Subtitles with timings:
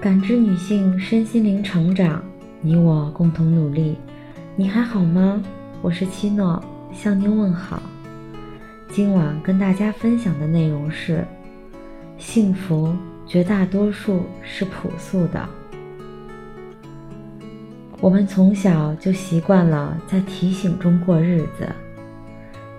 [0.00, 2.24] 感知女性身心灵成长，
[2.62, 3.98] 你我共同努力。
[4.56, 5.42] 你还好吗？
[5.82, 6.58] 我是七诺，
[6.90, 7.82] 向您问好。
[8.88, 11.22] 今晚跟大家分享的内容是：
[12.16, 12.96] 幸福
[13.26, 15.46] 绝大多数是朴素的。
[18.00, 21.68] 我们从小就习惯了在提醒中过日子。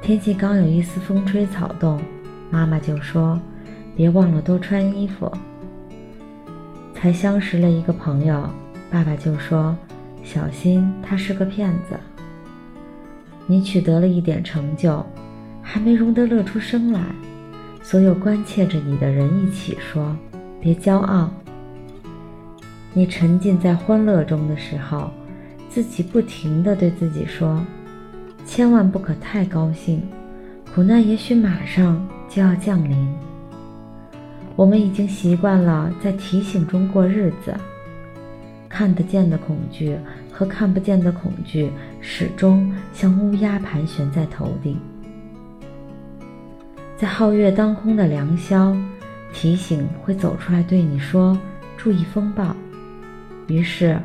[0.01, 2.01] 天气刚有一丝风吹草动，
[2.49, 3.39] 妈妈就说
[3.95, 5.31] ：“别忘了多穿衣服。”
[7.01, 8.47] 才相识了一个朋友，
[8.91, 9.75] 爸爸就说
[10.23, 11.99] ：“小心，他是个骗子。”
[13.47, 15.03] 你取得了一点成就，
[15.63, 17.01] 还没容得乐出声来，
[17.81, 20.15] 所有关切着你的人一起说
[20.61, 21.33] ：“别骄傲。”
[22.93, 25.09] 你沉浸在欢乐中的时候，
[25.69, 27.65] 自己不停地对自己说
[28.45, 30.03] ：“千万不可太高兴，
[30.75, 33.11] 苦难也许马上就要降临。”
[34.61, 37.51] 我们已经习惯了在提醒中过日子，
[38.69, 39.97] 看得见的恐惧
[40.31, 44.77] 和看不见的恐惧始终像乌鸦盘旋在头顶。
[46.95, 48.77] 在皓月当空的良宵，
[49.33, 51.35] 提醒会走出来对你说
[51.75, 52.55] ：“注意风暴。”
[53.49, 53.99] 于是，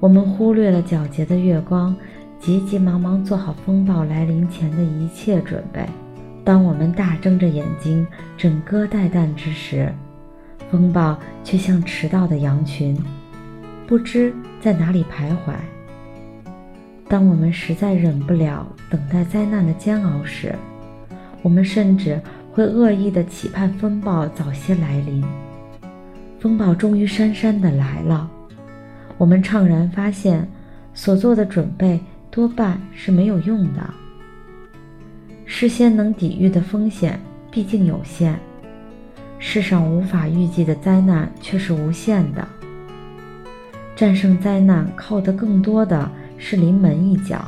[0.00, 1.94] 我们忽略了皎洁的月光，
[2.38, 5.86] 急急忙忙做好风暴来临前的一切准备。
[6.50, 8.04] 当我们大睁着眼睛，
[8.36, 9.88] 枕戈待旦之时，
[10.68, 13.00] 风暴却像迟到的羊群，
[13.86, 15.54] 不知在哪里徘徊。
[17.06, 20.52] 当我们实在忍不了等待灾难的煎熬时，
[21.40, 22.20] 我们甚至
[22.50, 25.24] 会恶意地期盼风暴早些来临。
[26.40, 28.28] 风暴终于姗姗地来了，
[29.18, 30.48] 我们怅然发现，
[30.94, 33.99] 所做的准备多半是没有用的。
[35.52, 37.20] 事先能抵御的风险
[37.50, 38.36] 毕竟有限，
[39.40, 42.46] 世上无法预计的灾难却是无限的。
[43.96, 47.44] 战胜灾难靠的更多的是临门一脚，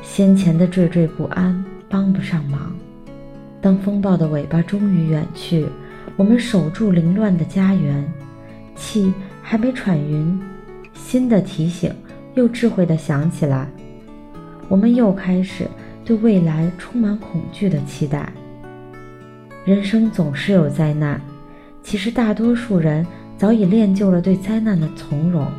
[0.00, 2.72] 先前的惴惴不安帮不上忙。
[3.60, 5.66] 当风暴的尾巴终于远去，
[6.16, 8.08] 我们守住凌乱的家园，
[8.76, 9.12] 气
[9.42, 10.40] 还没喘匀，
[10.94, 11.92] 新的提醒
[12.36, 13.68] 又智慧地响起来，
[14.68, 15.68] 我们又开始。
[16.06, 18.32] 对未来充满恐惧的期待。
[19.64, 21.20] 人生总是有灾难，
[21.82, 23.04] 其实大多数人
[23.36, 25.50] 早已练就了对灾难的从容。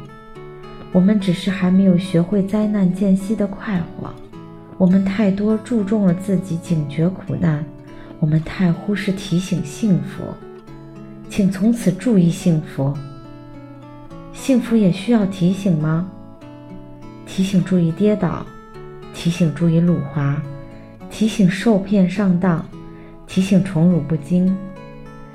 [0.93, 4.11] 我们只是还没有学会灾难间隙的快活。
[4.77, 7.65] 我们太多注重了自己警觉苦难，
[8.21, 10.23] 我们太忽视提醒幸福。
[11.29, 12.93] 请从此注意幸福。
[14.31, 16.09] 幸福也需要提醒吗？
[17.25, 18.45] 提醒注意跌倒。
[19.17, 20.39] 提醒注意路滑，
[21.09, 22.63] 提醒受骗上当，
[23.25, 24.55] 提醒宠辱不惊。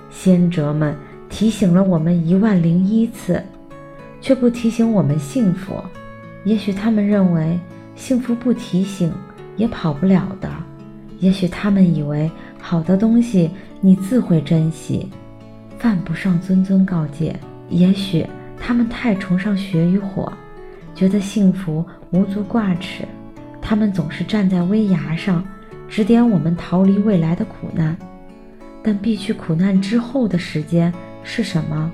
[0.08, 0.94] 先哲们
[1.28, 3.42] 提醒了我们一万零一次，
[4.20, 5.82] 却不提醒我们幸福。
[6.44, 7.58] 也许他们认为
[7.96, 9.12] 幸福不提醒
[9.56, 10.48] 也跑不了的。
[11.18, 13.50] 也许他们以为好的东西
[13.80, 15.08] 你自会珍惜，
[15.76, 17.34] 犯不上谆谆告诫。
[17.68, 18.24] 也许
[18.56, 20.32] 他们太崇尚血与火，
[20.94, 23.04] 觉得幸福无足挂齿。
[23.72, 25.42] 他们总是站在危崖上，
[25.88, 27.96] 指点我们逃离未来的苦难，
[28.82, 31.90] 但避去苦难之后的时间是什么？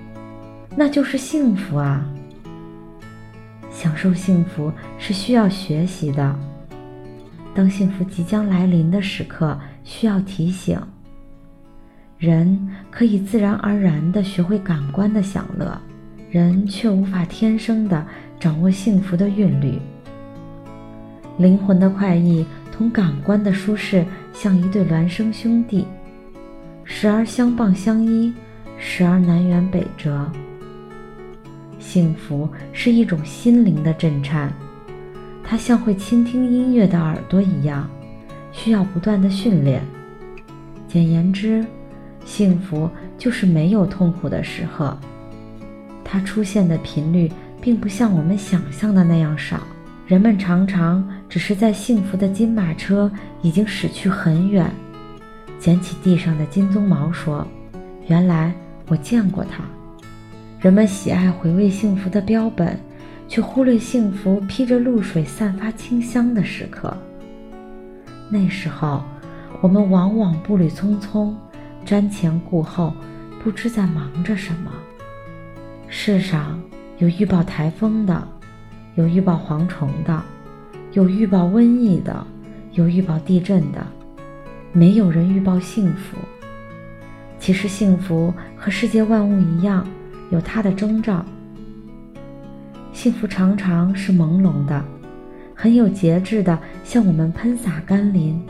[0.75, 2.05] 那就是幸福啊！
[3.71, 6.37] 享受幸福是需要学习的。
[7.55, 10.77] 当幸福即将来临的时刻，需要提醒。
[12.19, 12.59] 人
[12.91, 15.81] 可以自然而然地学会感官的享乐，
[16.28, 18.05] 人却无法天生地
[18.41, 19.81] 掌握幸福的韵律。
[21.38, 24.04] 灵魂的快意同感官的舒适
[24.34, 25.87] 像一对孪生兄弟，
[26.82, 28.34] 时而相傍相依，
[28.76, 30.31] 时而南辕北辙。
[31.78, 34.53] 幸福是一种心灵的震颤，
[35.44, 37.88] 它像会倾听音乐的耳朵一样，
[38.50, 39.81] 需要不断的训练。
[40.88, 41.65] 简言之，
[42.25, 44.99] 幸福就是没有痛苦的时刻，
[46.05, 47.31] 它出现的频率
[47.61, 49.61] 并不像我们想象的那样少。
[50.06, 53.11] 人们常常只是在幸福的金马车
[53.43, 54.71] 已经驶去很远，
[55.59, 57.47] 捡起地上的金鬃毛说
[58.09, 58.53] ：“原来
[58.89, 59.63] 我见过它。”
[60.59, 62.79] 人们喜爱回味幸福的标本，
[63.29, 66.97] 却忽略幸福披着露水、散发清香的时刻。
[68.31, 69.03] 那时候，
[69.61, 71.35] 我们往往步履匆匆，
[71.87, 72.93] 瞻前顾后，
[73.45, 74.73] 不知在忙着什么。
[75.89, 76.61] 世上
[76.99, 78.27] 有预报台风的。
[78.95, 80.21] 有预报蝗虫的，
[80.93, 82.26] 有预报瘟疫的，
[82.73, 83.87] 有预报地震的，
[84.73, 86.17] 没有人预报幸福。
[87.38, 89.87] 其实幸福和世界万物一样，
[90.31, 91.25] 有它的征兆。
[92.93, 94.85] 幸福常常是朦胧的，
[95.55, 98.41] 很有节制的向我们喷洒甘霖。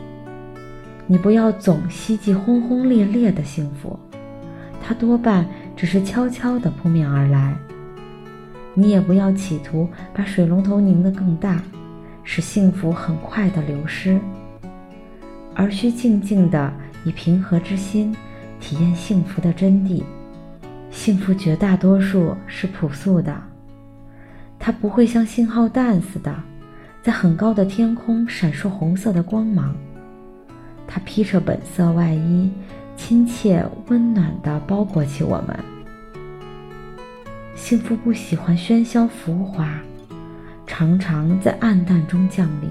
[1.05, 3.99] 你不要总希冀轰轰烈烈的幸福，
[4.81, 5.45] 它多半
[5.75, 7.55] 只是悄悄地扑面而来。
[8.73, 11.61] 你也不要企图把水龙头拧得更大，
[12.31, 14.21] 使幸福很快地流失，
[15.55, 16.71] 而需静静地
[17.03, 18.15] 以平和之心
[18.59, 20.03] 体验幸福的真谛。
[20.91, 23.35] 幸福绝大多数是朴素的，
[24.59, 26.31] 它不会像信号弹似的，
[27.01, 29.75] 在很高的天空闪烁红色的光芒。
[30.87, 32.51] 它披着本色外衣，
[32.95, 35.59] 亲切温暖地包裹起我们。
[37.55, 39.79] 幸福不喜欢喧嚣浮华，
[40.79, 42.69] 常常在暗淡中降临。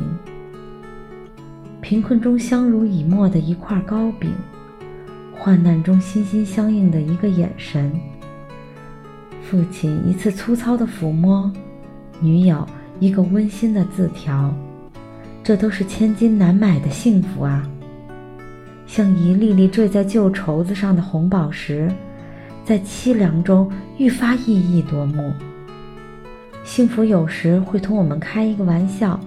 [1.82, 4.32] 贫困中相濡以沫的一块糕饼，
[5.36, 7.92] 患难中心心相印的一个眼神，
[9.42, 11.52] 父亲一次粗糙的抚摸，
[12.18, 12.66] 女友
[12.98, 14.54] 一个温馨的字条，
[15.44, 17.62] 这都是千金难买的幸福啊！
[18.86, 21.92] 像一粒粒坠在旧绸子上的红宝石，
[22.64, 25.30] 在凄凉中愈发熠熠夺目。
[26.68, 29.18] 幸福有时会同我们开一个玩笑，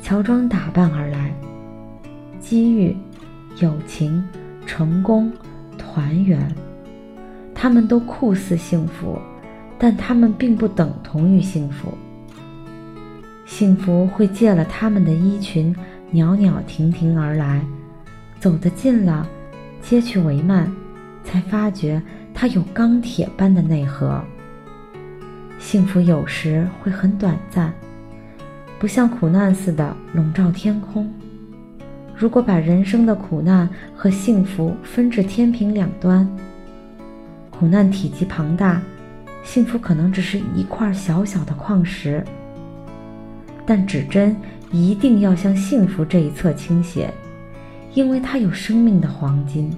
[0.00, 1.30] 乔装打扮而来。
[2.40, 2.96] 机遇、
[3.58, 4.26] 友情、
[4.64, 5.30] 成功、
[5.76, 6.40] 团圆，
[7.54, 9.18] 他们都酷似幸福，
[9.78, 11.92] 但他们并不等同于幸福。
[13.44, 15.76] 幸福会借了他们的衣裙，
[16.10, 17.62] 袅袅婷婷而来。
[18.40, 19.28] 走得近了，
[19.82, 20.66] 揭去帷幔，
[21.22, 22.02] 才发觉
[22.32, 24.18] 它有钢铁般的内核。
[25.60, 27.72] 幸福有时会很短暂，
[28.78, 31.08] 不像苦难似的笼罩天空。
[32.16, 36.28] 如果把人生的苦难和幸福分至天平两端，
[37.50, 38.80] 苦难体积庞大，
[39.44, 42.24] 幸福可能只是一块小小的矿石。
[43.64, 44.34] 但指针
[44.72, 47.12] 一定要向幸福这一侧倾斜。
[47.92, 49.68] 因为它有生命的黄金。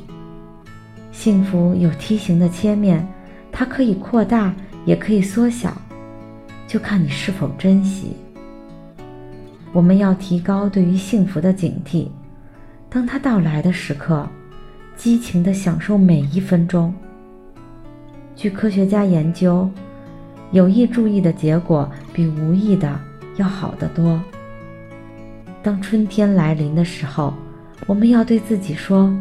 [1.12, 3.06] 幸福有梯形的切面，
[3.50, 5.76] 它可以扩大，也可以缩小，
[6.66, 8.16] 就看你是否珍惜。
[9.72, 12.08] 我们要提高对于幸福的警惕，
[12.88, 14.28] 当它到来的时刻，
[14.96, 16.94] 激情地享受每一分钟。
[18.36, 19.68] 据科学家研究，
[20.50, 23.00] 有意注意的结果比无意的
[23.36, 24.20] 要好得多。
[25.62, 27.32] 当春天来临的时候。
[27.88, 29.12] 我们要对自己说：“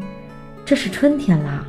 [0.64, 1.66] 这是春天啦。”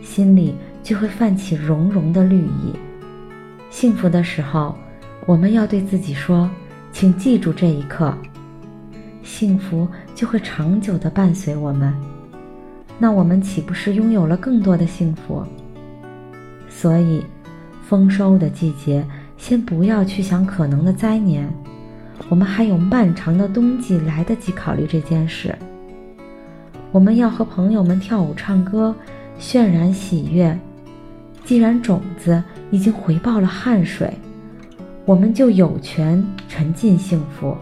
[0.00, 2.72] 心里就会泛起融融的绿意。
[3.70, 4.74] 幸福的时候，
[5.26, 6.50] 我们要对自己说
[6.92, 8.12] ：“请记住这一刻。”
[9.22, 11.94] 幸福就会长久地伴随我们。
[12.98, 15.44] 那我们岂不是拥有了更多的幸福？
[16.68, 17.24] 所以，
[17.86, 19.04] 丰收的季节，
[19.36, 21.48] 先不要去想可能的灾年，
[22.28, 25.54] 我们还有漫长的冬季来得及考虑这件事。
[26.90, 28.94] 我们要和朋友们跳舞、唱歌，
[29.38, 30.58] 渲染喜悦。
[31.48, 34.12] 既然种子已经回报了汗水，
[35.06, 37.56] 我们就有权沉浸幸福。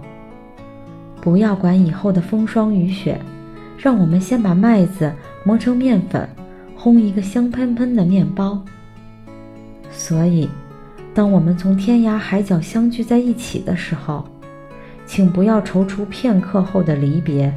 [1.21, 3.17] 不要管以后的风霜雨雪，
[3.79, 5.13] 让我们先把麦子
[5.45, 6.29] 磨成面粉，
[6.77, 8.61] 烘一个香喷喷的面包。
[9.93, 10.49] 所以，
[11.15, 14.25] 当我们从天涯海角相聚在一起的时候，
[15.07, 17.55] 请不要踌躇片刻后的离别。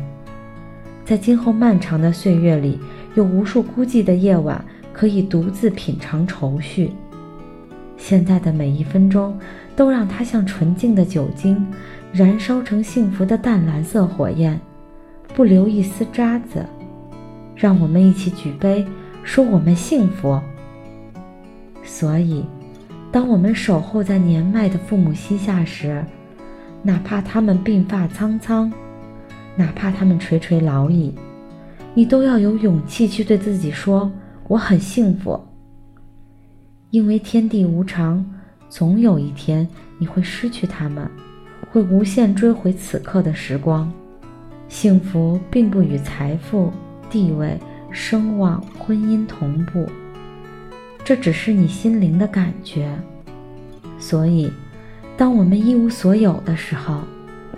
[1.04, 2.80] 在今后漫长的岁月里，
[3.16, 4.64] 有无数孤寂的夜晚
[5.00, 6.92] 可以独自品尝愁绪。
[7.96, 9.40] 现在的每一分钟，
[9.74, 11.66] 都让它像纯净的酒精，
[12.12, 14.60] 燃烧成幸福的淡蓝色火焰，
[15.34, 16.66] 不留一丝渣子。
[17.56, 18.86] 让我们一起举杯，
[19.24, 20.38] 说我们幸福。
[21.82, 22.44] 所以，
[23.10, 26.04] 当我们守候在年迈的父母膝下时，
[26.84, 28.70] 哪怕他们鬓发苍苍。
[29.56, 31.16] 哪怕他们垂垂老矣，
[31.94, 34.12] 你都要有勇气去对自己说
[34.50, 35.40] ：“我很幸福。”
[36.92, 38.26] 因为天地无常，
[38.68, 39.68] 总有一天
[40.00, 41.08] 你会失去他们，
[41.72, 43.92] 会无限追回此刻的时光。
[44.68, 46.72] 幸福并不与财富、
[47.10, 47.60] 地位、
[47.92, 49.88] 声望、婚姻同步，
[51.04, 52.92] 这只是你心灵的感觉。
[54.00, 54.52] 所以，
[55.16, 57.02] 当我们一无所有的时候，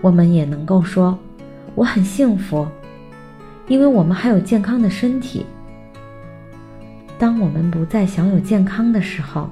[0.02, 1.18] 我们也能够说。
[1.74, 2.68] 我很幸福，
[3.70, 5.46] 因为我们还有健康的身体。
[7.22, 9.48] 当我们不再享有健康的时候，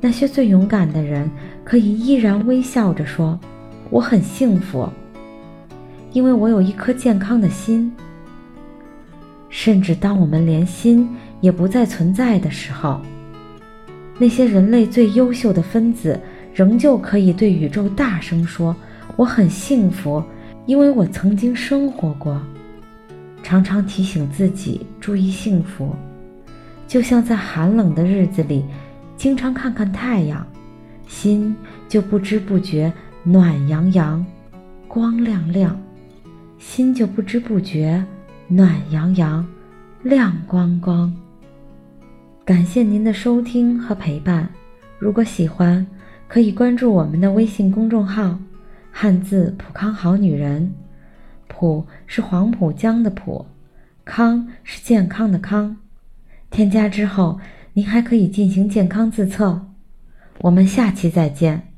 [0.00, 1.30] 那些最勇敢的人
[1.62, 3.38] 可以依然微笑着说
[3.88, 4.88] ：“我很幸福，
[6.12, 7.92] 因为我有一颗健康的心。”
[9.48, 11.08] 甚至当我们连心
[11.40, 13.00] 也不再存在的时候，
[14.18, 16.20] 那些人类最优秀的分子，
[16.52, 18.74] 仍旧可以对宇宙大声说
[19.14, 20.20] ：“我很幸福，
[20.66, 22.42] 因为我曾经生活过。”
[23.40, 25.94] 常常提醒自己注意幸福，
[26.92, 28.62] 就像在寒冷的日子里，
[29.16, 30.46] 经常看看太阳，
[31.08, 31.56] 心
[31.88, 34.22] 就不知不觉暖洋洋、
[34.86, 35.74] 光亮亮，
[36.58, 38.04] 心就不知不觉
[38.46, 39.42] 暖洋洋、
[40.02, 41.10] 亮光光。
[42.44, 44.46] 感谢您的收听和陪伴，
[44.98, 45.86] 如果喜欢，
[46.28, 48.38] 可以关注我们的微信公众号
[48.92, 50.70] “汉字普康好女人”。
[51.48, 53.46] 普是黄浦江的浦，
[54.04, 55.74] 康是健康的康。
[56.52, 57.40] 添加之后，
[57.72, 59.68] 您还可以进行健康自测。
[60.38, 61.71] 我们下期再见。